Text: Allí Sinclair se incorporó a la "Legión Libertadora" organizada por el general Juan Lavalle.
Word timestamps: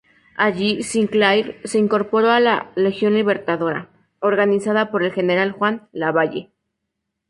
Allí 0.35 0.81
Sinclair 0.81 1.61
se 1.63 1.77
incorporó 1.77 2.31
a 2.31 2.39
la 2.39 2.71
"Legión 2.73 3.13
Libertadora" 3.13 3.91
organizada 4.19 4.89
por 4.89 5.03
el 5.03 5.11
general 5.13 5.51
Juan 5.51 5.89
Lavalle. 5.91 6.49